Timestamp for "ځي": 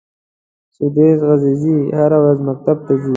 3.01-3.09